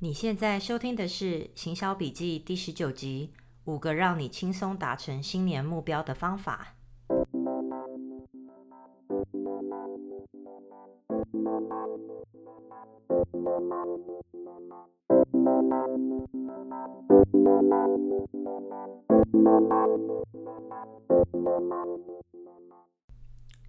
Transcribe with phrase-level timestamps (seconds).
[0.00, 3.32] 你现在收听的是《行销笔记》第十九集，
[3.64, 6.74] 五个让你轻松达成新年目标的方法。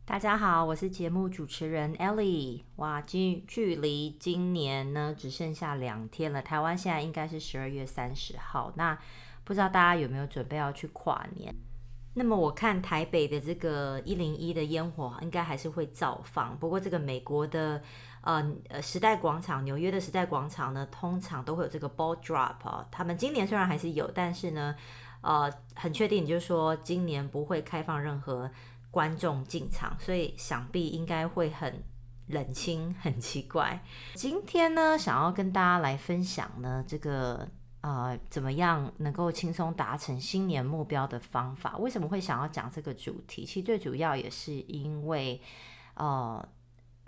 [0.09, 2.63] 大家好，我是节目主持人 Ellie。
[2.77, 6.41] 哇，距距离今年呢只剩下两天了。
[6.41, 8.73] 台湾现在应该是十二月三十号。
[8.75, 8.97] 那
[9.43, 11.53] 不知道大家有没有准备要去跨年？
[12.15, 16.57] 那么我看台北的这个一零一的烟火应该还是会照放。
[16.57, 17.79] 不过这个美国的
[18.21, 22.83] 呃呃时代广场，纽约的时代广场呢，通常都会有这个 ball drop 啊。
[22.89, 24.75] 他们今年虽然还是有，但是呢，
[25.21, 28.49] 呃，很确定就是说今年不会开放任何。
[28.91, 31.83] 观众进场，所以想必应该会很
[32.27, 33.83] 冷清，很奇怪。
[34.15, 37.47] 今天呢，想要跟大家来分享呢，这个
[37.81, 41.77] 呃，怎么样能够轻松达成新年目标的方法？
[41.77, 43.45] 为什么会想要讲这个主题？
[43.45, 45.39] 其实最主要也是因为，
[45.93, 46.43] 呃，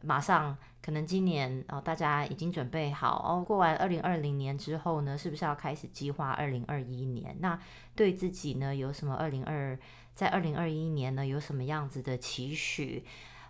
[0.03, 7.35] 马上可能今年哦、大家已经准备好哦，过完二零二零年之后呢，是不是要开始计划二零二一年？
[7.39, 7.59] 那
[7.95, 9.77] 对自己呢，有什么二零二？
[10.13, 13.03] 在二零二一年呢，有什么样子的期许？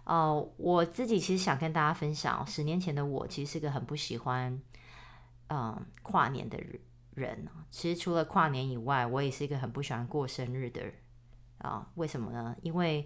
[0.04, 4.60] 呃，我自己其实想跟大家分享，十年前的我其实是个很不喜欢，
[5.50, 6.58] 嗯、跨年的
[7.14, 7.48] 人。
[7.70, 10.94] 其实除了跨年以外，我也是一个很不喜欢过生日的人
[11.60, 12.56] 啊、为什么呢？
[12.64, 13.06] 因为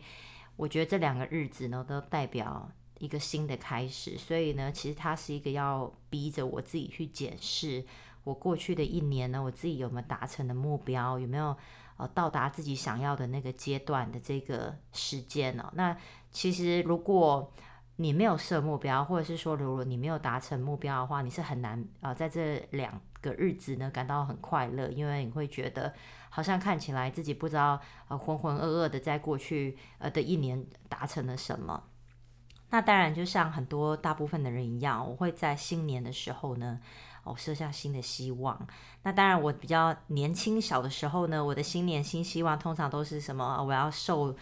[0.56, 7.86] 我觉得这两个日子呢，都代表一个新的开始，所以呢，其实它是一个要逼着我自己去检视
[8.23, 11.56] 我过去的一年呢，我自己有没有达成的目标，有没有。
[11.98, 15.96] 呃，到达自己想要的那个阶段的这个时间哦，那
[16.30, 17.52] 其实如果
[17.96, 25.94] 你没有设目标，或者是说如果你没有达成目标的话，你是很难啊，呃，在这两个日子呢感到很快乐，因为你会觉得
[26.30, 31.81] 好像看起来自己不知道呃浑浑噩噩的在过去呃的一年达成了什么。
[32.72, 36.81] 那当然，就像很多大部分的人一样，我会在新年的时候呢。
[37.25, 38.68] 哦，设下新的希望。
[39.03, 43.62] 那当然，我比较年轻小的时候呢，我的新年新希望通常都是什么？
[43.62, 44.34] 我要瘦，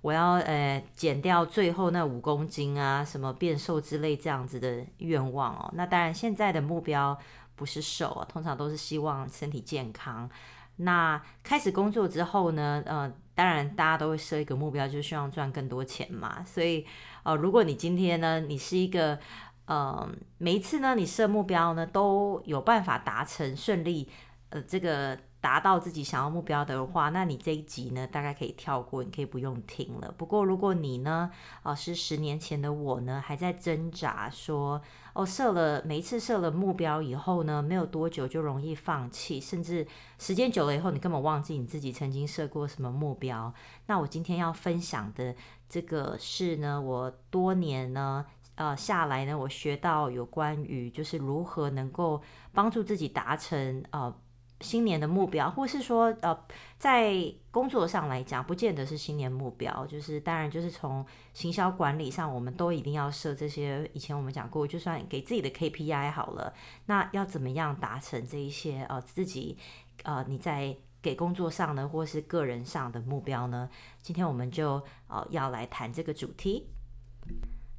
[0.00, 5.70] 我要呃减掉最后那五公斤啊，什么变瘦之类这样子的愿望哦。
[5.74, 7.18] 那当然，现在的目标
[7.54, 10.28] 不是瘦啊，通常都是希望身体健康。
[10.76, 16.42] 那开始工作之后呢，呃，当然大家都会设一个目标，就是希望赚更多钱嘛。
[16.44, 16.84] 所以，
[17.22, 19.18] 呃，如果你今天呢，你是一个
[19.66, 24.08] 嗯，每一次呢，你设目标呢，都有办法达成顺利，
[24.50, 30.12] 呃，这个达到自己想要目标的话，那你这一集呢，大概可以跳过，你可以不用听了。
[30.18, 31.30] 不过如果你呢，
[31.62, 34.82] 呃，是十年前的我呢，还在挣扎说，
[35.14, 39.86] 哦，设了每一次设了目标以后呢，没有多久就容易放弃，甚至
[40.18, 43.54] 时间久了以后，你根本忘记你自己曾经设过什么目标。
[43.86, 45.34] 那我今天要分享的
[45.68, 48.26] 这个是呢，我多年呢。
[48.54, 54.14] 呃，下来呢，我学到有关于就是如何能够帮助自己达成呃
[54.60, 56.38] 新年的目标，或是说呃
[56.78, 57.14] 在
[57.50, 63.90] 工作上来讲，不见得是新年目标，就是当然就是从行销管理上，我们都一定要设这些。
[63.94, 66.52] 以前我们讲过，就算给自己的 KPI 好了，
[66.86, 69.56] 那要怎么样达成这一些呃自己
[70.04, 73.68] 呃你在给工作上呢，或是个人上的目标呢？
[74.00, 76.68] 今天我们就呃要来谈这个主题。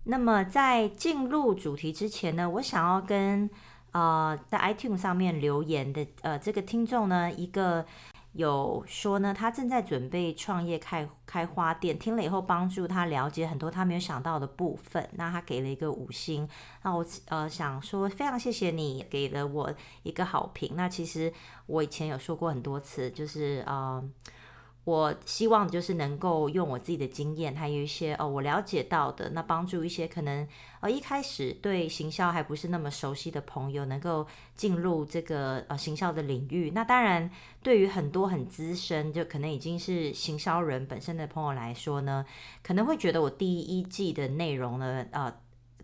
[0.06, 3.50] 那么在进入主题之前呢，我想要跟
[3.92, 7.86] 呃在 iTunes 上面留言的呃这个听众呢，一个
[8.34, 16.50] 有说呢，他正在准备创业开开花店，听了以后帮助他了解很多他没有想到的部分，那他给了一个五星，
[16.84, 20.74] 那我呃想说非常谢谢你给了我一个好评。
[20.76, 21.32] 那其实
[21.68, 24.04] 我以前有说过很多次，就是呃。
[24.86, 30.46] 我希望就是能够用我自己的经验，还有一些哦我了解到的，那帮助一些可能
[30.82, 36.72] 呃一开始对行销还不是那么熟悉的朋友，能够进入这个呃行销的领域。
[36.72, 37.32] 那当然，
[37.62, 42.26] 对于很多很资深，就可能已经是行销人本身的朋友来说呢，
[42.62, 45.34] 可能会觉得我第一季的内容呢，呃。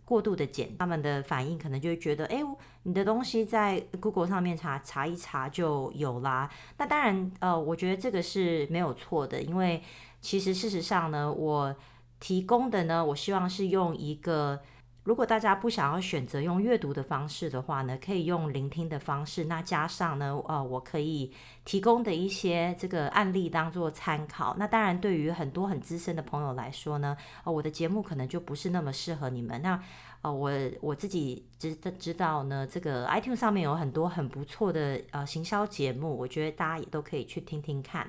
[0.09, 2.39] 过度的减，他们的反应可能就会觉得，哎，
[2.81, 6.49] 你的东西在 Google 上面查查一查就有啦。
[6.79, 9.83] 那当然，呃，我觉得这个是没有错的，因为
[10.19, 11.75] 其实事实上呢，我
[12.19, 14.59] 提供的呢，我希望是用一个
[15.03, 19.45] 如果大家不想要选择用阅读的方式的话呢，可以用聆听的方式。
[19.45, 21.33] 那加上呢，呃，我可以
[21.65, 24.55] 提供的一些这个案例当做参考。
[24.59, 29.59] 那当然，对于很多很资深的朋友来说呢，呃，我的节目可能就不是那么适合你们。
[29.61, 29.81] 那
[30.21, 30.51] 呃，我
[30.81, 38.05] 我自己知的知道呢，这个 iTunes 上面有很多很不错的呃行销节目，我觉得大家也都可以去听听看。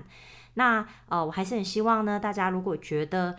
[0.54, 3.36] 那呃，我还是很希望呢，大家如果觉得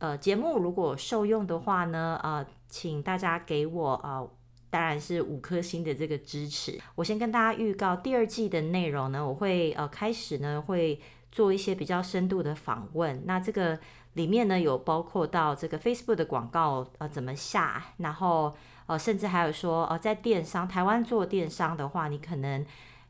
[0.00, 2.44] 呃节目如果受用的话呢，呃。
[2.68, 4.30] 请大家给我啊、呃，
[4.70, 6.78] 当然是五颗星的这个支持。
[6.94, 11.00] 我先跟大家预告第二季的内容呢，我会呃开始呢会
[11.32, 13.22] 做一些比较深度的访问。
[13.24, 13.78] 那这个
[14.12, 18.54] 里面呢有包括到这个 Facebook 的广告呃怎么下，然后
[18.86, 22.64] 呃甚至还有说呃在电商台湾做电商的话，你可能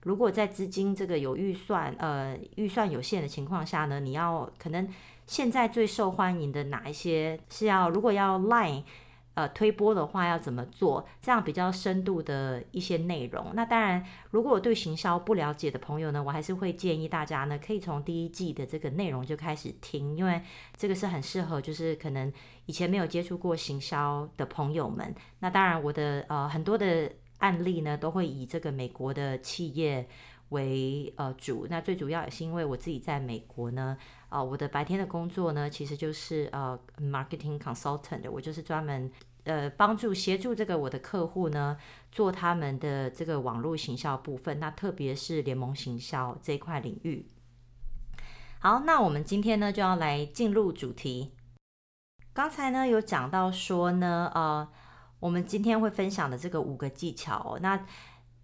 [0.04, 4.88] 如果在资金这个有预算呃预算有限的情况下呢，你要可能
[5.26, 8.84] 现在最受欢迎的哪一些是要如果要 Line。
[9.38, 11.06] 呃，推播的话要怎么做？
[11.22, 13.52] 这样比较深度的一些内容。
[13.54, 20.42] 那当然，如果我对行销不了解的朋友呢，我还是会建议大家呢，可以从第一季的这个内容就开始听，因为
[20.76, 22.32] 这个是很适合，就是可能
[22.66, 25.14] 以前没有接触过行销的朋友们。
[25.38, 27.08] 那当然，我的呃很多的
[27.38, 30.08] 案例呢，都会以这个美国的企业
[30.50, 31.66] 为呃主。
[31.68, 33.96] 那最主要也是因为我自己在美国呢。
[34.30, 39.10] 啊、呃，我的白天的工作呢，其实就是呃，marketing consultant，我就是专门
[39.44, 41.78] 呃帮助协助这个我的客户呢，
[42.12, 47.26] 做他们的这个网络行销部分，那特别是联盟行销这一块领域。
[48.58, 51.32] 好，那我们今天呢就要来进入主题。
[52.34, 54.68] 刚才呢有讲到说呢，呃，
[55.20, 57.86] 我们今天会分享的这个五个技巧，哦，那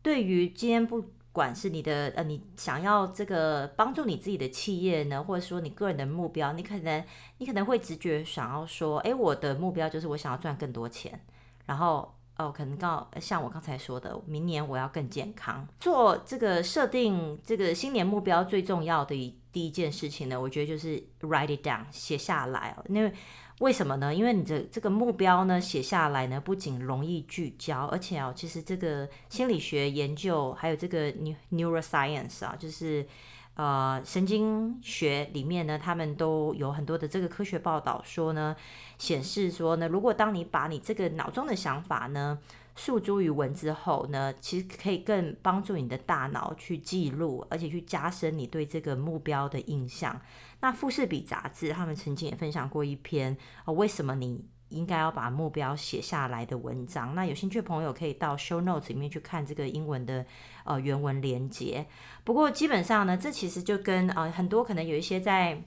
[0.02, 1.12] 对于今天不。
[1.34, 7.04] 不管是你的呃，你想要这个帮助你自己的企业呢，或者说你个人的目标，你可能
[7.38, 11.20] 你可能会直觉想要说，诶，我的目标就是我想要赚更多钱，
[11.66, 15.66] 然后哦，可能刚像我刚才说的，明年我要更健康。
[15.80, 23.12] 做这个设定这个新年目标最重要的一第一件事情呢，我觉得就是 write it down，写下来，因为。
[23.60, 24.12] 为什么呢？
[24.12, 31.12] 因为你的这个目标呢，写下来呢，不仅容易聚焦，而且哦，其实这个心理学研究还有这个
[31.52, 33.06] neuroscience 啊，就是
[33.54, 38.56] 呃神经学里面呢，他们都有很多的这个科学报道说呢，
[38.98, 42.40] 显示说呢，如果当你把你这个脑中的想法呢，
[42.74, 50.20] 诉诸于文字后呢，其实可以更帮助你的大脑去记录，而且去加深你对这个目标的印象。
[50.64, 57.14] 那富士比杂志他们曾经也分享过一篇哦，为什么你应该要把目标写下来的文章。
[57.14, 60.24] 那有兴趣的朋友可以到 show notes 里面去看这个英文的
[60.64, 61.84] 呃原文连接。
[62.24, 65.62] 不过基本上呢，这其实就跟呃很多可能有一些在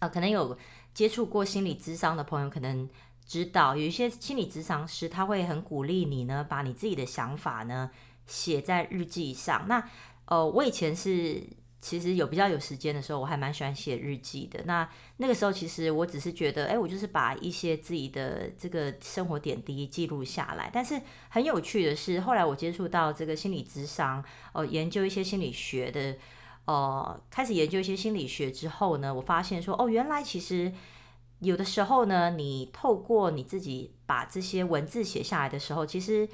[0.00, 0.54] 呃可能有
[0.92, 2.86] 接触过心理咨商的朋友可能
[3.24, 7.90] 知道，有一些心理咨商师他会很鼓励你呢，把你自己的想法呢
[8.26, 9.66] 写在日记上。
[9.66, 9.82] 那
[10.26, 11.42] 呃我以前是。
[11.80, 14.60] 其实有比较有时间的时候，我还蛮喜欢写日记的。
[14.66, 14.86] 那
[15.16, 20.68] 那个时候，其实我只是觉得，哎，我就是把一些自己的这个生活点滴记录下来。
[20.72, 21.00] 但是
[21.30, 24.22] 很有趣的是，后来我接触到这个心理咨商，
[24.52, 26.16] 呃，研究一些心理学的，
[26.66, 30.70] 呃，开始研究一些心理学之后呢，我发现说，哦，原来其实
[31.38, 36.28] 有的时候呢，你透过你自己把这些文字写下来的时候，其实。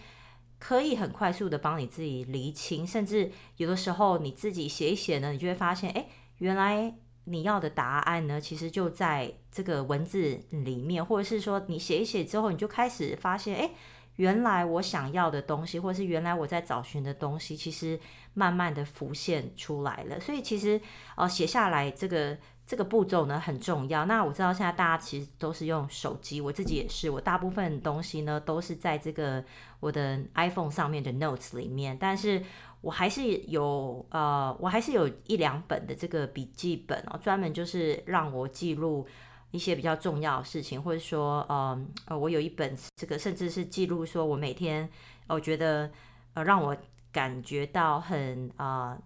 [0.66, 6.08] 可以很快速的帮你自己厘清，甚至有的时候你自己写一写呢，你就会发现，哎，
[6.38, 6.92] 原来
[7.22, 13.70] 你要的答案呢，其实就在这个文字里面，或者是说你写一写之后，你就开始发现，哎，
[14.16, 18.00] 原来我想要的东西，或者是原来我在找寻的东西，其实
[18.34, 20.18] 慢慢的浮现出来了。
[20.18, 20.80] 所以其实，
[21.16, 22.36] 哦，写下来这个。
[22.66, 24.04] 这个步骤呢很重要。
[24.06, 27.08] 那我知道现在大家其实都是用手机，我自己也是。
[27.08, 29.44] 我大部分东西呢都是在这个
[29.78, 32.42] 我的 iPhone 上面的 Notes 里面，但是
[32.80, 39.06] 我还是有呃，我还是有一两本的这个笔记本哦，专门就是让我记录
[39.52, 44.88] 一些比较重要的事情，或者说呃呃，我有一本这个甚至是记录说我每天
[45.28, 45.88] 我觉得
[46.34, 46.76] 呃让我
[47.12, 48.98] 感觉到很啊。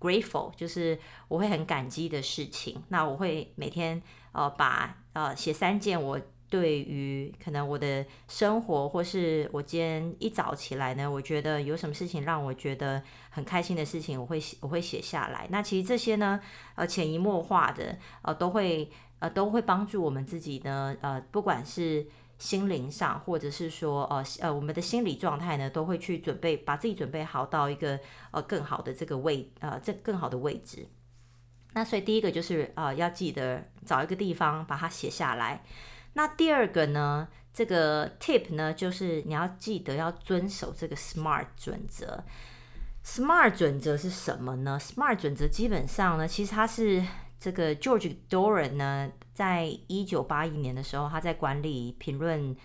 [0.00, 2.82] Grateful 就是我会很感激的事情。
[2.88, 4.00] 那我会每天
[4.32, 15.46] 呃把呃写三件我对于可能我的生活或是我今天一早起来呢，我觉得有什么事情让我觉得很开心的事情，我会写我会写下来。
[15.50, 16.40] 那其实这些呢
[16.74, 22.06] 呃潜移默化的呃都会呃都会帮助我们自己呢呃不管是。
[22.38, 27.98] 心灵上，或者是说，呃呃，我们的心理状态呢，都会去准备，把自己准备好到一个
[28.30, 30.86] 呃更好的这个位，呃，这更好的位置。
[31.74, 35.62] 那所以第一个就是呃，要记得找一个地方把它写下来。
[36.14, 42.24] 那第二个呢，这个 tip 呢，就是你要记得要遵守这个 SMART 准则。
[43.04, 47.02] SMART 准则是什么呢？SMART 准则基本上呢，其实它是
[47.38, 52.56] 这个 George Doran 呢，在一九八一年的时候，他在管理评论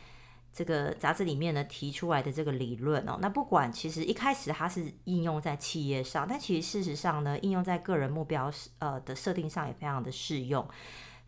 [0.52, 3.18] 这个杂志里面呢提出来的这个理论哦。
[3.22, 10.68] 那不管其实一开始它是应用在企业上，但其实事实上呢，应用在个人目标呃的设定上也非常的适用。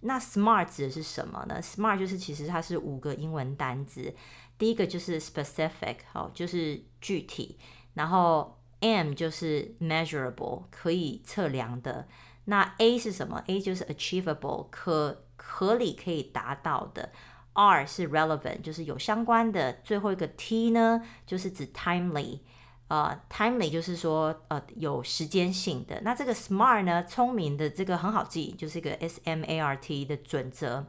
[0.02, 4.14] 那 SMART 指的是什么呢？SMART 就是其实它是五个英文单字，
[4.58, 7.58] 第一个就是 specific 哦，就是具体，
[7.96, 12.08] 然后 M 就是 measurable 可以测量的，
[12.46, 17.12] 那 A 是什么？A 就是 achievable 可合理可以达到的
[17.54, 22.40] ，R 是 relevant 就是有相关的，最后一个 T 呢就是指 timely。
[22.88, 26.00] 呃、，timely 就是说呃有时间性的。
[26.04, 30.86] 那这个 smart 呢，聪明的这个很好记，就是一个 S M A R T 的准则。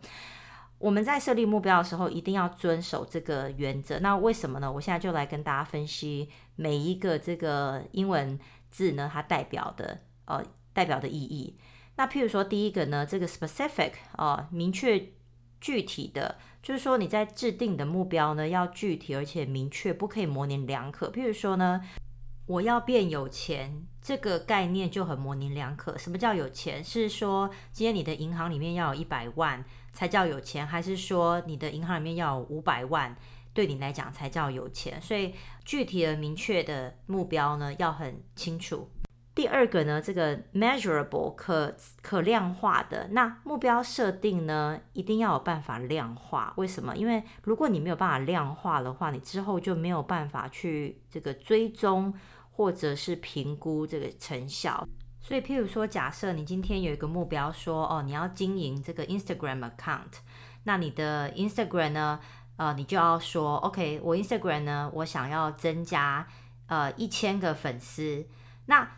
[0.79, 3.99] 我们在设立目标的时候，一定要遵守这个原则。
[4.01, 4.71] 那为什么呢？
[4.71, 8.39] 我现在就来跟大家分析每一个这个英文
[8.71, 10.45] 字呢，它代表的呃
[10.77, 11.57] 代表的意义。
[11.97, 15.13] 那譬如说第一个呢，这个 specific 啊、呃，明确
[15.59, 16.37] 具体的。
[16.63, 21.09] 就是说，你在制定的目标呢，要具体而且明确，不可以模棱两可。
[21.13, 21.81] 譬如说呢，
[22.47, 25.97] 我要变有钱，这个概念就很模棱两可。
[25.97, 26.83] 什么叫有钱？
[26.83, 33.17] 是说今天你的银行里面要有一百万才叫有钱，还是说你的银行里面要有五百万，
[33.55, 35.01] 对你来讲才叫有钱？
[35.01, 38.91] 所以具体而明确的目标呢，要很清楚。
[39.37, 46.55] 第二个呢，这个 measurable 可可量化的，那目标设定呢，一定要有办法量化。
[46.57, 46.97] 为什么？
[46.97, 52.15] 因为如果你没有办法量化的话，你之后就没有办法去这个追踪
[52.51, 54.89] 或者是评估这个成效。
[55.21, 60.21] 所以，譬如说，假设你今天有一个目标说，哦，你要经营这个 Instagram account，
[60.65, 62.21] 那你的 Instagram 呢，
[62.57, 66.27] 呃，你就要说，OK，我 Instagram 呢，我想要增加
[66.69, 68.27] 呃一千个粉丝，
[68.65, 68.89] 那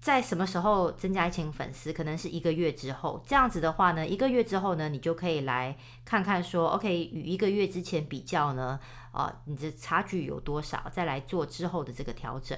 [0.00, 1.92] 在什么时候增加一千粉丝？
[1.92, 3.22] 可能是一个月之后。
[3.26, 8.78] 这样子的话呢，一个月之后呢，你就可以来看看说，OK，与一个月之前比较呢，
[9.12, 10.88] 呃，你的差距有多少？
[10.92, 12.56] 再来做之后的这个调整。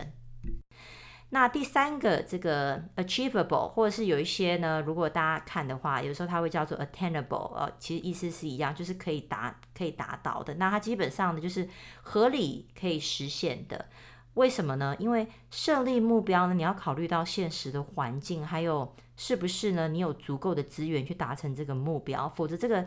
[1.32, 10.52] 那第三个这个 achievable，或者是有一些呢，如果大家看的话，有时候它会叫做 attainable，呃，其实意思是一样，就是可以达可以达到的。
[10.54, 11.68] 那它基本上呢，就是
[12.02, 13.86] 合理可以实现的。
[14.34, 14.94] 为什么呢？
[14.98, 19.88] 因为设立目标呢，你要考虑到现实的环境，还有是不是呢？
[19.88, 22.86] 你有足够的资源去达成这个目标，否则这个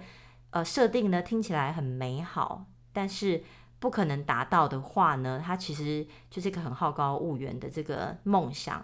[0.51, 3.43] 呃设定呢听起来很美好，但是
[3.79, 8.81] 不可能达到的话呢，它其实就是一个很好高骛远的这个梦想。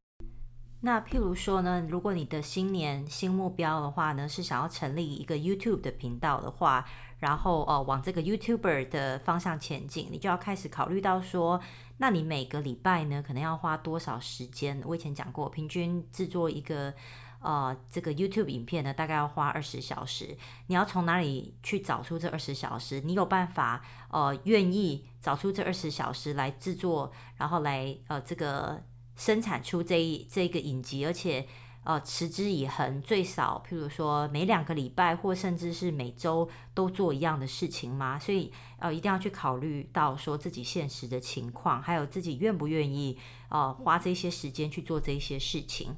[0.81, 6.85] 那譬如说呢，如果你的新年新目标的话呢，是想要成立一个 YouTube 的频道的话，
[7.19, 11.59] 然后呃往这个 YouTuber 的方向前进，你就要开始考虑到说。
[11.97, 14.81] 那你每个礼拜呢，可能要花多少时间？
[14.85, 16.93] 我以前讲过，平均制作一个
[17.41, 20.37] 呃这个 YouTube 影片呢，大概要花二十小时。
[20.67, 23.01] 你要从哪里去找出这二十小时？
[23.01, 28.81] 你有办法呃愿意找出这二十小时来制作，然后来呃这个
[29.17, 31.45] 生产出这一这个影集，而且。
[31.89, 38.19] 呃，持之以恒，最少，譬如说每两个礼拜，或甚至是每周都做一样的事情吗？
[38.19, 43.17] 所以，呃，一定要去考虑到说自己现实的情况，还有自己愿不愿意，
[43.49, 45.95] 呃，花这些时间去做这些事情。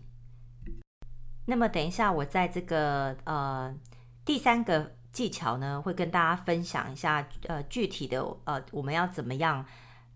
[1.48, 3.75] 那么，等一下，我在这个呃
[4.24, 9.65] 第三个技巧呢，会跟大家分享一下，呃，具体的呃，我们要怎么样。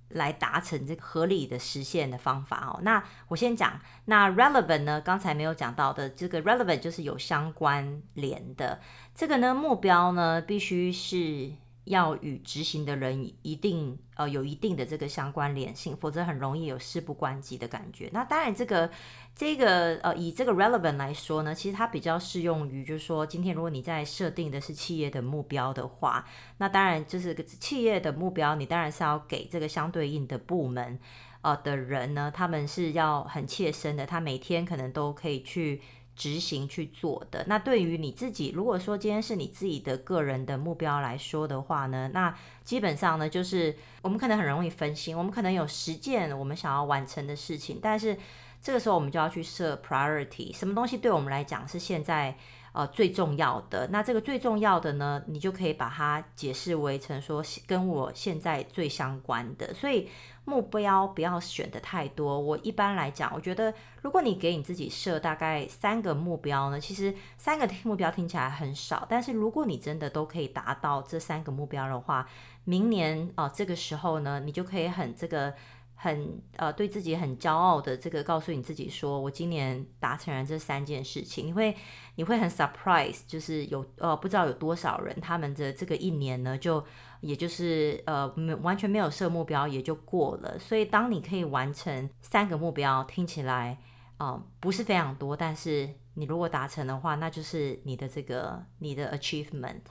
[0.10, 2.80] 来达成这个合理的实现的方法哦。
[2.84, 5.02] 那我先讲，那 relevant 呢？
[5.02, 8.80] 刚才没有讲到的，这个 relevant 就是有相关联的。
[9.14, 11.54] 这个呢，目标呢，必须是。
[11.86, 18.10] 要与执行的人一定呃有一定的这个相关联性，否则很容易有事不关己的感觉。
[18.12, 18.89] 那当然，这个
[19.36, 26.25] 这个呃以这个 relevant 来说呢，其实它比较适用于，就是说今天如果你在设定的是企业的目标的话，
[26.58, 31.00] 那当然就是企业的目标，你当然是要给这个相对应的部门
[31.42, 35.82] 呃的人呢，他们是要很切身的，他每天可能都可以去。
[36.15, 37.43] 执行去做的。
[37.48, 48.17] 那对于你自己，如果说今天是你自己的个人的目标来说的话呢，那基本上呢，就是我们可能很容易分心，我们可能有十件我们想要完成的事情，但是
[48.62, 52.36] 这个时候我们就要去设 priority，什么东西对我们来讲是现在
[52.75, 53.88] 呃最重要的。
[53.88, 59.74] 那这个最重要的呢，你就可以把它解释为成说跟我现在最相关的。
[59.74, 60.10] 所以
[60.44, 62.38] 目标不要选的太多。
[62.39, 72.27] 我一般来讲，我觉得如果你给你自己设大概三个目标呢，其实三个 目标听起来很少，但是如果你真的都可以达到这三个目标的话，
[72.65, 75.53] 明年哦、呃、这个时候呢，你就可以很这个。
[75.96, 81.75] 很呃，对自己很骄傲的这个，告诉你自己说，我今年达成了这三件事情，你会
[82.16, 86.84] 你会很 surprise，就是有呃不知道有多少人他们的这个一年呢，就
[87.22, 90.60] 也就是呃没完全没有设目标也就过了。
[90.60, 93.80] 所以当你可以完成三个目标，听起来
[94.18, 99.82] 啊、不是非常多，但是你如果达成的话，那就是你的这个你的 achievement。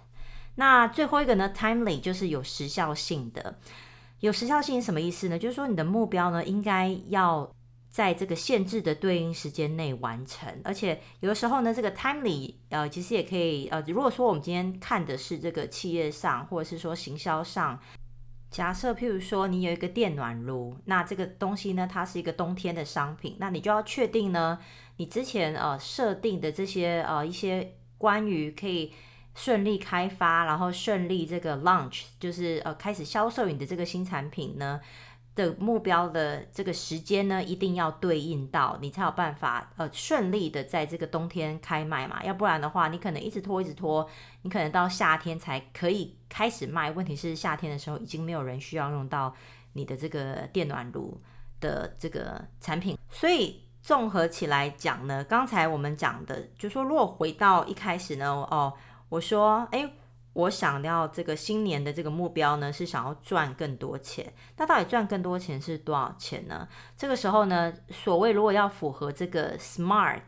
[0.54, 3.58] 那最后一个呢，timely 就是有时效性的。
[4.24, 5.38] 有时效性什么意思呢？
[5.38, 7.46] 就是说你的目标呢，应该要
[7.90, 17.78] 在这个限制的对应时间内完成，而且有的时候呢，这个 timely 呃，其实也可以呃，如果说我们今天看的是这个企业上，或者是说行销上，
[18.50, 24.58] 假设譬如说你有一个电暖炉，那这个东西呢，它是一个冬天的商品，那你就要确定呢，
[24.96, 28.90] 你之前呃设定的这些呃一些关于可以。
[29.34, 34.80] 顺利开发，然后顺利这个 launch，就是呃开始销售你的这个新产品呢
[35.34, 42.22] 的目标的这个时间呢，一定要对应到，你才有办法呃顺利的在这个冬天开卖嘛。
[42.22, 44.08] 要不然的话，你可能一直拖一直拖，
[44.42, 46.92] 你可能到夏天才可以开始卖。
[46.92, 49.34] 问题是夏天的时候已经没有人需要用到
[49.72, 51.20] 你的这个电暖炉
[51.60, 52.96] 的这个产品。
[53.10, 58.72] 所以综合起来讲呢，刚才我们讲的，就说如果回到一开始呢，哦。
[59.10, 59.92] 我说，哎，
[60.32, 64.32] 我想要这个新年的这个目标呢，是想要赚更多钱。
[64.56, 66.66] 那到底赚更多钱是多少钱呢？
[66.96, 70.22] 这个时候呢，所谓如果要符合这个 SMART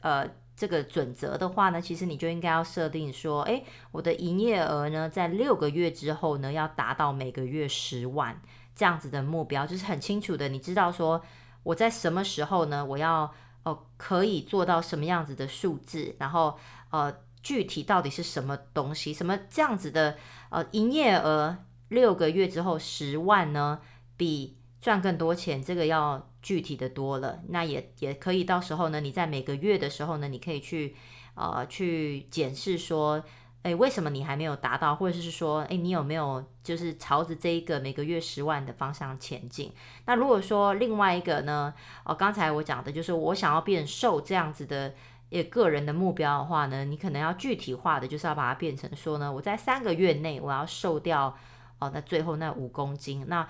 [0.00, 3.62] 呃这个准则的话呢，其实你就应该要设定说，哎，
[3.92, 8.40] 我的营业额呢，在六个月之后呢，要达到每个月十万
[8.74, 11.22] 这样子的目标，就是很清楚的，你知道说
[11.62, 13.22] 我在什么时候呢，我要
[13.62, 16.58] 哦、呃、可以做到什么样子的数字，然后
[16.90, 17.14] 呃。
[17.42, 19.12] 具体到底是什么东西？
[19.12, 20.16] 什么这样子的？
[20.50, 21.56] 呃，营业额
[21.88, 23.80] 六个月之后十万呢，
[24.18, 27.40] 比赚更多钱这个要具体的多了。
[27.48, 30.94] 那也也可以到时候呢，你在每个月的时候呢，你可以去
[31.36, 33.24] 呃去检视说，
[33.62, 34.94] 诶，为什么你还没有达到？
[34.94, 39.72] 或者是说，诶，你有没有就是朝着这一个每个月十万的方向前进？
[40.04, 41.72] 那如果说另外一个呢，
[42.04, 44.94] 哦，刚才我讲的就是我想要变瘦这样子的。
[45.32, 51.34] 也个人的目标的话呢，你可能要具体化的，就是要把它变成说呢，我在三个月内我要瘦掉
[51.78, 53.48] 哦，那最后那五公斤，那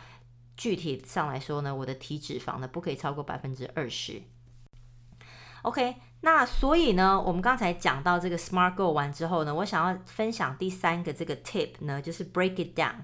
[0.56, 4.22] 具体上来说呢，我的体脂肪呢不可以超过百分之二十。
[5.62, 12.94] OK，那所以呢，我们刚才讲到这个 SMART Goal 完之后呢，我想要分享第三个这个 tip 呢，就是 break it down。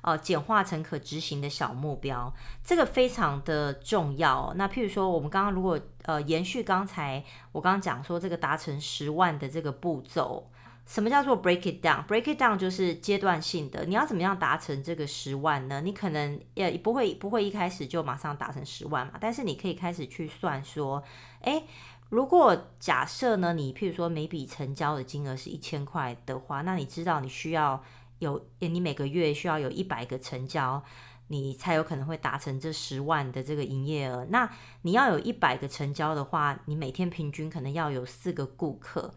[0.00, 2.32] 呃，简化成可执行的小目标，
[2.62, 4.52] 这个非常的重要。
[4.56, 10.48] 那譬如说，我们刚刚如果呃延续刚才我刚刚讲说这个达成十万的这个步骤，
[10.86, 13.84] 什么叫做 break it down？break it down 就是阶段性的。
[13.86, 15.80] 你要怎么样达成这个十万呢？
[15.80, 21.02] 你可能也不会不会一开始就马上达成十万嘛，但是你可以开始去算说，
[21.40, 21.64] 诶，
[22.08, 27.82] 如果假设呢，你譬如说每笔成交的金额是一千块的话，那你知道你需要。
[28.18, 30.82] 有，你每个月需要有一百个成交，
[31.28, 34.26] 你才有可能会达成这十万的这个营业额。
[34.30, 34.50] 那
[34.82, 39.14] 你要有一百个成交的话，你每天平均可能要有四个顾客。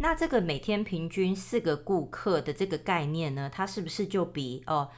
[0.00, 4.88] 那这个每天平均四个顾客的这个概念呢，它是不是就比呃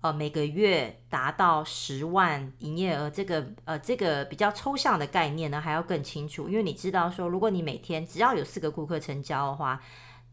[0.00, 6.48] 呃每个月达到十万营业额这个呃这个比较抽象的概念呢还要更清楚？
[6.48, 9.82] 因为你知道说，如果你每天只要有四个顾客成交的话，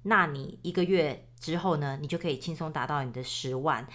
[0.04, 3.86] 那你一个月之后呢，你就可以轻松达到你的十万。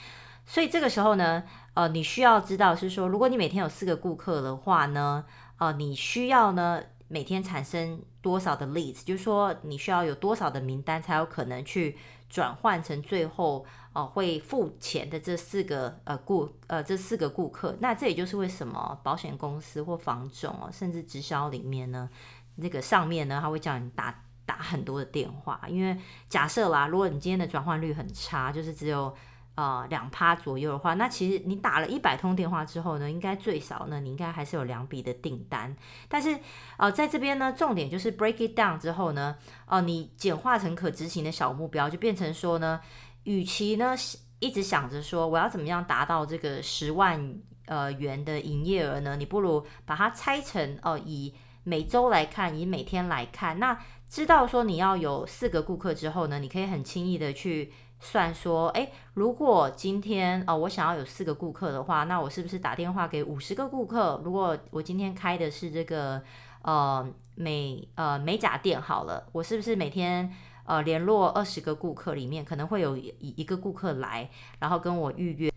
[0.44, 5.24] 所以这个时候呢，呃，你需要知道是说，如果你每天有四个顾客的话呢，
[5.56, 11.96] 呃，你需要呢每天产生多少的 leads，就是说你需要有多少的名单才有可能去
[12.28, 17.74] 转换成最后呃会付钱的这四个呃顾呃这四个顾客。
[17.80, 22.08] 那这也就是为什么保险公司或房总哦，甚至直销里面呢，
[22.56, 24.24] 那个上面呢，他会叫你打。
[24.48, 25.94] 打很多的电话，因为
[26.26, 29.14] 假设啦，如果你今天的转换率很差，就是只有
[29.56, 35.76] 呃两趴左右的话，那其实你打了一百通电话之后呢，应该最少呢，你应该还是有两笔的订单。
[36.08, 36.38] 但是
[36.78, 42.80] 呃，在这边呢，重点就是 break it down 之后呢，哦、你简化成可执行的小目标，就变成说呢，
[43.24, 43.94] 与其呢
[44.38, 51.34] 一直想着说我要怎么样达到这个十万呃元的营业额呢，你不如把它拆成哦、以。
[51.64, 64.20] 每周来看，以每天来看，那知道说你要有四个顾客之后呢，你可以很轻易的去算说，诶，如果今天哦，我想要有四个顾客的话，那我是不是打电话给五十个顾客？
[64.24, 66.22] 如果我今天开的是这个
[66.62, 70.32] 呃美呃美甲店好了，我是不是每天
[70.64, 75.52] 呃联络二十个顾客里面，可能会有一一个顾客来，然后跟我预约？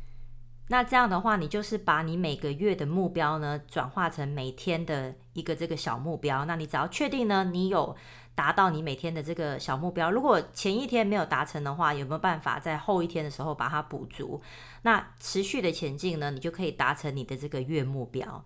[0.69, 6.45] 那这样的话，你就是把你每个月的目标呢，转化成每天的一个这个小目标。
[6.45, 7.93] 那你只要确定呢，你有
[8.41, 10.09] 达到你每天的这个小目标。
[10.09, 14.41] 如果前一天没有达成的话，有没有办法在后一天的时候把它补足？
[14.81, 18.43] 那持续的前进呢，你就可以达成你的这个月目标。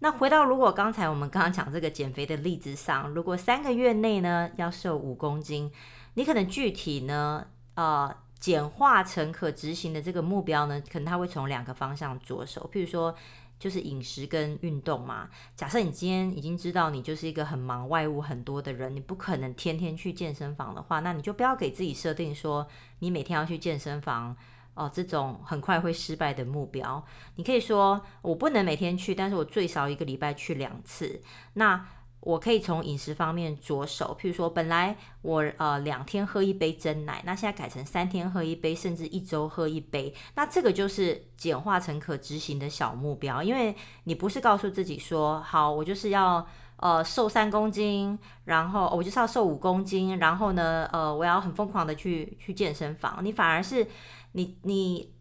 [0.00, 5.70] 那回到如果刚才我们刚刚讲这个减肥的例子上，如果三个月内呢要瘦五公斤，
[6.14, 7.46] 你可能具体呢，
[7.76, 8.12] 呃。
[8.40, 13.12] 简化成可执行的这个目标呢，可能它会从两个方向着手，譬如说
[13.58, 15.28] 就是饮食跟运动嘛。
[15.56, 22.66] 假设你今天已经知道你就是一个很忙、外务很多的人，你不可能天天去健身房的话，那你就不要给自己设定说
[23.00, 24.36] 你每天要去健身房
[24.74, 27.04] 哦，这种很快会失败的目标。
[27.34, 31.20] 你可以说我不能每天去，但是我最少一个礼拜去两次。
[31.54, 31.84] 那
[32.28, 40.12] 我可以从饮食方面着手，譬如说，本来我呃两天喝一杯真奶，那现在改成三天喝一杯，甚至一周喝一杯。
[40.34, 53.20] 那这个就是简化成可执行的小目标，因为你不是告诉自己说，好，我就是要呃瘦三公斤，然后我就是要瘦五公斤，然后呢，呃，我要很疯狂的去去健身房。
[53.22, 53.86] 你反而是
[54.32, 55.14] 你你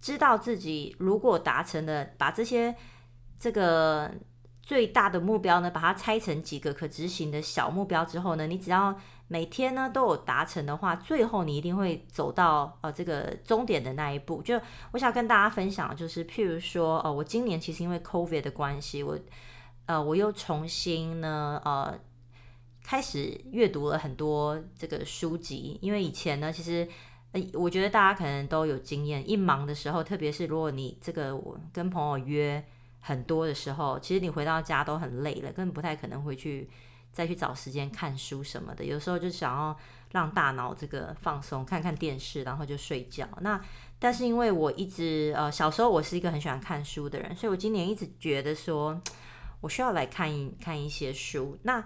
[0.00, 2.76] 知道自己如果达成了，把这些
[3.40, 4.08] 这个。
[4.68, 8.94] 最大的目标呢，把它拆成几个可执行的小目标之后呢，你只要
[9.26, 14.42] 每天呢都有达成的话，最后你一定会走到呃这个终点的那一步。
[14.42, 14.60] 就
[14.92, 19.18] 我想跟大家分享，就是譬如说，呃，我今年其实因为 COVID 的关系，我
[19.86, 21.98] 呃我又重新呢呃
[22.84, 26.86] 开始阅读了很多这个书籍，因为以前呢其实
[27.32, 32.62] 呃我觉得大家可能都有经验，一忙的时候，特别是如果你这个我跟朋友约。
[33.00, 36.68] 很多的时候，其实你回到家都很累了，根本不太可能会去
[37.12, 38.84] 再去找时间看书什么的。
[38.84, 39.76] 有时候就想要
[40.12, 43.26] 让大脑这个放松，看看电视，然后就睡觉。
[43.40, 43.60] 那
[43.98, 49.00] 但是因为我一直呃小时候我是一个很喜欢看书的人，所以我今年一直觉得说
[49.60, 51.58] 我需要来看一看一些书。
[51.62, 51.84] 那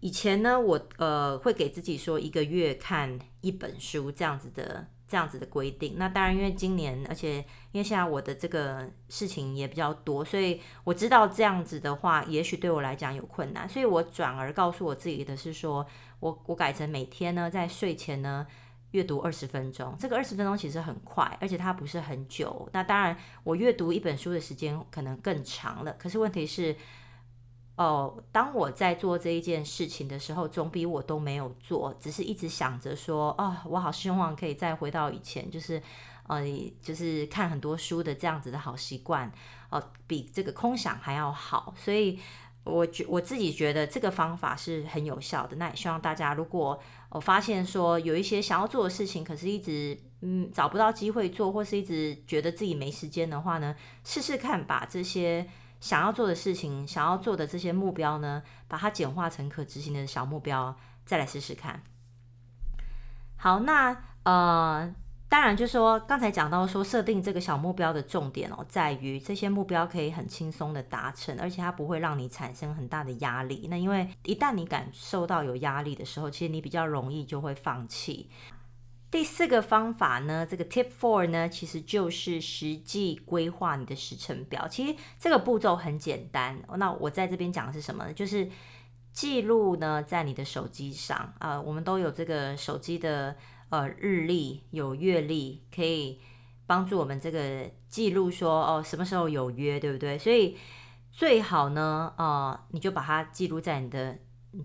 [0.00, 4.86] 以前呢，我呃会给自己说一个月看一本书这样子的。
[5.12, 7.36] 这样子的规定，那当然，因为今年，而且
[7.70, 15.86] 因为现在我的这个事情也比较多，所以我知道这样子的话，也许对我来讲有困难，所以我转而告诉我自己的是说，
[16.20, 18.46] 我我改成每天呢，在睡前呢
[18.92, 22.66] 阅读二十分钟，这个二十分钟其实很快，而且它不是很久。
[22.72, 26.74] 那当然，我阅读一本书的时间可能更长了，可是问题是。
[27.74, 35.82] 哦，当我在做这一件事情的时候，总比我都没有做，只是一直想着说，哦，我好希望可以再回到以前，就是，
[36.26, 36.44] 呃，
[36.82, 39.32] 就是看很多书的这样子的好习惯，
[39.70, 41.74] 哦、比这个空想还要好。
[41.74, 42.18] 所以，
[42.64, 45.56] 我觉我自己觉得这个方法是很有效的。
[45.56, 55.48] 那也希望大家，如果我发现说有一些想要做的事情，可是一直嗯找不到机会做，或是一直觉得自己没时间的话呢，试试看把这些。
[55.82, 61.82] 想要做的事情，想要做的这些目标呢，把它简化成可执行的小目标，再来试试看。
[63.36, 64.94] 好，那呃，
[65.28, 73.66] 当然就是说刚才讲到说设定这个小目标的重点哦，在于这些目标可以很轻松的达成，而且它不会让你产生很大的压力。
[73.68, 78.30] 那因为一旦你感受到有压力的时候，其实你比较容易就会放弃。
[79.12, 84.66] 第四个方法呢，这个 Tip Four 呢，其实就是实际规划你的时程表。
[84.66, 86.58] 其实这个步骤很简单。
[86.78, 88.12] 那我在这边讲的是什么呢？
[88.14, 88.48] 就是
[89.12, 93.36] 记录呢，在你的手机上啊、我们都有这个手机的
[93.68, 96.18] 呃日历，有月历，可以
[96.66, 100.16] 帮助我们这个记录说哦，什么时候有约，对不对？
[100.16, 100.56] 所以
[101.10, 104.18] 最好呢，呃，你就把它记录在你的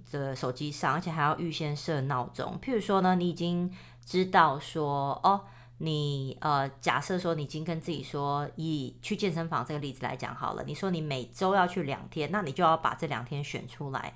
[0.10, 2.58] 的手机上，而且还要预先设闹钟。
[2.64, 3.70] 譬如说呢，你已经
[4.08, 5.42] 知道说哦，
[5.80, 14.14] 你呃，假设说你已经跟自己说，以去健身房这个例子来讲好了，你说你每周要去两天，那你就要把这两天选出来，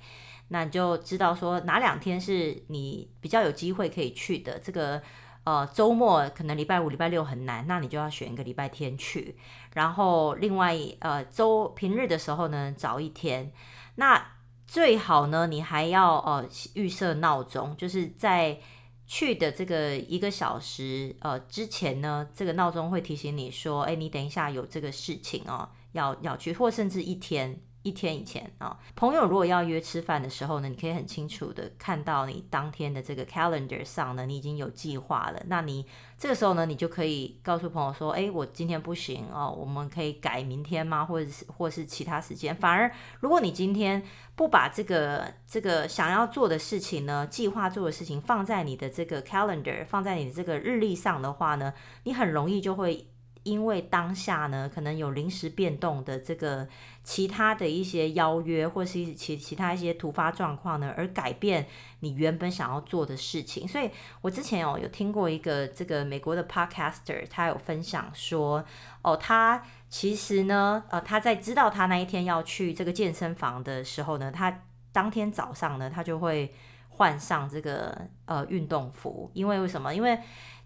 [0.48, 4.58] 那你就知道说哪两天是你比较有机会可以去的。
[4.60, 5.02] 这个
[5.44, 9.36] 呃周末可能礼拜五、礼拜六很难，那你就要选一个礼拜天去。
[9.74, 13.52] 然后另外呃周平日的时候呢，找一天。
[13.96, 14.26] 那
[14.66, 18.58] 最好呢，你还要呃预设闹钟，就是在。
[19.06, 35.42] 去的这个一个小时，呃，之前呢，这个闹钟会提醒你说，哎，你等一下有这个事情哦，要要去，或甚至一天一天以前啊，朋友如果要约吃饭的时候呢，你可以很清楚的看到你当天的这个 calendar 上呢，你已经有计划了。
[35.46, 35.84] 那你
[36.16, 41.04] 这个时候呢，你就可以告诉朋友说，诶，我今天不行哦，我们可以改明天吗？
[41.04, 42.54] 或者是或是其他时间。
[42.54, 42.90] 反而
[43.20, 44.02] 如果你今天
[44.36, 53.08] 不把这个这个想要做的事情呢，计划做的事情放在你的这个 calendar，放在你的这个日历上的话呢，你很容易就会。
[53.44, 56.68] 因为当下呢，可能有临时变动的这个
[57.02, 61.66] 其他的一些邀约，或是其其他一些突发状况呢，而改变
[62.00, 63.66] 你原本想要做的事情。
[63.66, 68.64] 所以我之前哦有听过一个这个美国的 podcaster，他有分享说，
[69.02, 76.54] 哦，他其实呢，呃，他在知道他那一天要去这个健身房的时候呢，他当天早上呢，他就会
[76.90, 79.94] 换上这个呃运动服，因为为什么？
[79.94, 80.18] 因为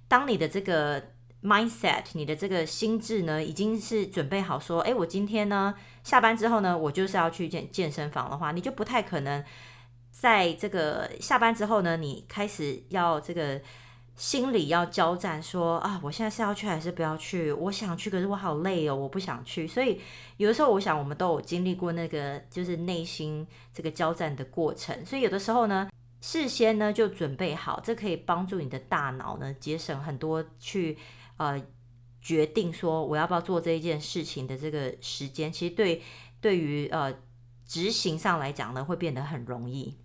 [0.09, 1.03] 当你的这个
[1.47, 9.45] mindset，你的这个心智呢，已经是准备好说，诶，我今天呢下班之后呢，我就是要去健健身房的话，你就不太可能
[10.11, 13.61] 在这个下班之后呢，你开始要这个
[14.17, 17.53] 心里要交战，说啊，我现在是要去还是不要去？
[17.53, 19.69] 我想去，可是我好累哦，我不想去。
[19.69, 20.01] 所以
[20.39, 25.07] 有的时候，我想我们都有经历过那个就是内心这个交战的过程。
[25.07, 25.89] 所以有的时候呢，
[26.21, 30.99] 事先呢就准备好，这可以帮助你的大脑呢节省很多去。
[31.37, 31.61] 呃，
[32.21, 36.03] 决定说我要不要做这一件事情的这个时间，其实对
[36.41, 37.15] 对于呃
[37.65, 39.97] 执行上来讲呢，会变得很容易。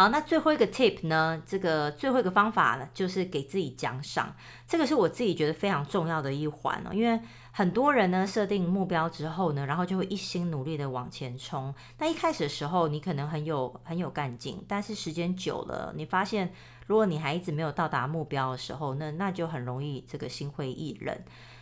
[0.00, 4.34] 好，那最后一个 tip 呢，这个最后一个方法呢，就是给自己奖赏，
[4.66, 7.20] 这个是我自己觉得非常重要的一环哦，因为
[7.52, 11.74] 很多人呢设定目标之后呢，然后就会一心努力的往前冲。
[11.98, 16.50] 那一开始的时候，你可能很有很有干劲，但是时间久了，你发现。
[16.86, 21.16] 如果你还一直没有到达目标的时候，那那就很容易这个心灰意冷，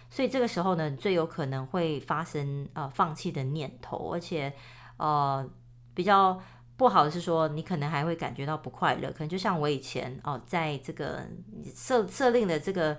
[0.09, 4.55] 所以这个时候呢，最有可能会发生呃放弃的念头，而且
[4.97, 5.47] 呃
[5.93, 6.41] 比较
[6.79, 11.27] 不好的是说，你可能还会感觉到不快乐，可能就像我以前哦、在这个
[11.77, 12.97] 设设定的这个。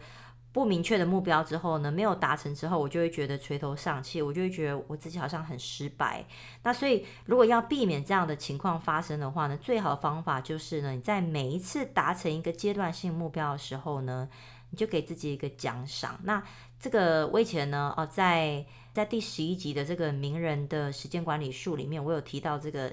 [0.52, 6.26] 不明确的目标之后呢，没有达成之后，我就会觉得垂头丧气，我就会觉得我自己好像很失败。
[6.64, 14.28] 那所以，如果要避免这样的情况发生的话呢，最好的方法就是呢，你在每一次达成一个阶段性目标的时候呢，
[14.72, 16.20] 你就给自己一个奖赏。
[16.24, 16.44] 那
[16.80, 22.92] 这个我以前呢，哦，在在第十一集的这个名人的时间管理术里面，我有提到这个，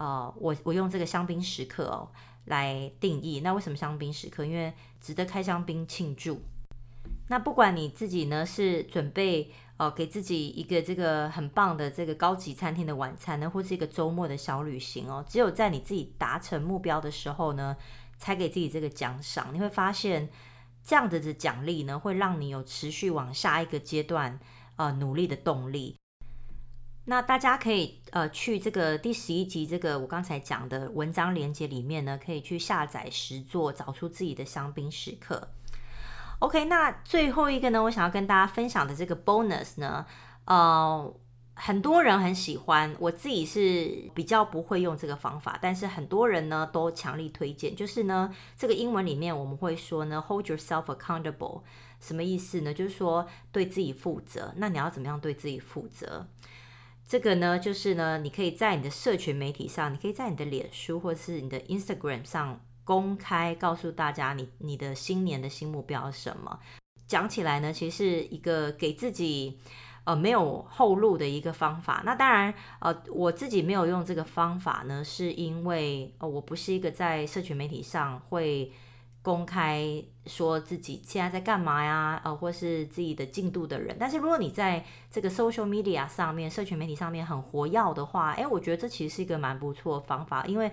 [0.00, 2.08] 呃，我我用这个香槟时刻哦
[2.46, 3.40] 来定义。
[3.40, 4.46] 那为什么香槟时刻？
[4.46, 6.40] 因为值得开香槟庆祝。
[7.28, 17.76] 那不管你自己呢是准备呃给自己一个这个很棒的这个高级餐厅的晚餐呢，或是一个周末的小旅行哦，只有在你自己达成目标的时候呢，
[18.16, 19.52] 才给自己这个奖赏。
[19.52, 20.30] 你会发现
[20.82, 24.40] 这样子的奖励呢，会让你有持续往下一个阶段
[24.76, 25.99] 呃努力的动力。
[27.06, 35.48] 那大家可以呃去这个第十一集这个我刚才讲的文章连接里面呢，可以去下载实作，找出自己的香槟时刻。
[36.38, 40.06] OK，那最后一个呢，我想要跟大家分享的这个 bonus 呢，
[40.44, 41.14] 呃，
[41.54, 51.62] 很多人很喜欢，我自己是比较不会用这个方法，但是很多人呢都强力推荐，就是呢，这个英文里面我们会说呢，hold yourself accountable，
[51.98, 52.72] 什么意思呢？
[52.72, 54.54] 就是说对自己负责。
[54.56, 56.26] 那你要怎么样对自己负责？
[57.10, 62.60] 这个呢，就是呢，你可以在你的社群媒体上，你可以在你的脸书或是你的 Instagram 上。
[62.84, 66.58] 公开告诉大家你你的新年的新目标是什么？
[67.08, 69.58] 讲起来呢，其实是一个给自己
[70.04, 72.02] 呃没有后路的一个方法。
[72.04, 78.72] 那当然呃我自己没有用这个方法呢，是因为呃我不是一个在社群媒体上会
[79.22, 83.96] 公开说自己现在在干嘛呀，呃或是自己的进度的人。
[83.98, 90.70] 但是如果你在这个 social media 上面，社群媒体上面很活跃的话，诶，我觉得这其实是一个蛮不错的方法，因为。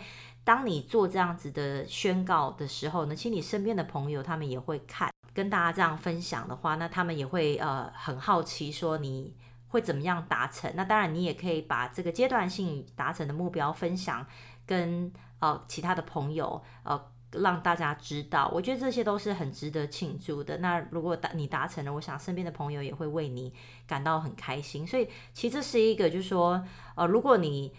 [0.47, 9.36] 当你做这样子的宣告的时候呢，其实你身边的朋友他们也会看，跟大家这样分享的话，那他们也会呃很好奇说你
[9.67, 10.71] 会怎么样达成。
[10.73, 14.25] 那当然你也可以把这个阶段性达成的目标分享
[14.65, 16.97] 跟呃其他的朋友呃
[17.31, 18.49] 让大家知道。
[18.53, 20.57] 我觉得这些都是很值得庆祝的。
[20.57, 23.53] 那如果达你达成了，我想身边的朋友也会为你
[23.85, 24.85] 感到很开心。
[24.85, 26.63] 所以其实是一个就是说
[26.95, 27.73] 呃如果你。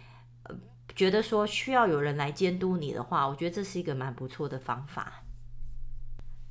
[0.96, 5.22] 觉得说需要有人来监督你的话，我觉得这是一个蛮不错的方法。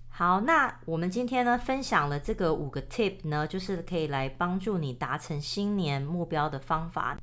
[0.08, 7.18] 好，那我们今天呢分享了这个五个 tip 呢，就是可以来帮助你达成新年目标的方法。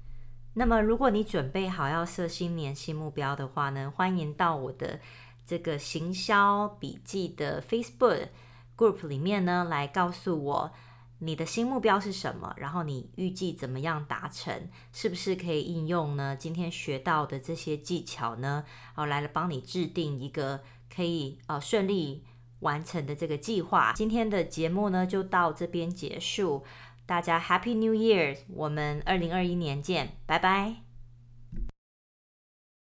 [0.52, 5.00] 那么，如果你准备好要设新年新目标的话呢，欢迎到我的
[5.46, 8.28] 这个行销笔记的 Facebook
[8.76, 10.72] group 里面呢来告诉我。
[11.20, 12.52] 你的新目标是什么？
[12.58, 14.68] 然后你预计怎么样达成？
[14.92, 16.36] 是不是可以应用呢？
[16.36, 18.64] 今天学到的这些技巧呢？
[18.94, 20.60] 哦，来了帮你制定一个
[20.94, 22.24] 可以呃顺利
[22.60, 23.92] 完成的这个计划。
[23.94, 26.64] 今天的节目呢就到这边结束，
[27.06, 28.36] 大家 Happy New Year！
[28.48, 30.83] 我们二零二一年见，拜拜。